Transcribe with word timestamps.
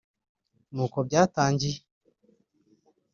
ni 0.73 0.81
uko 0.85 0.97
byatangiye” 1.07 1.77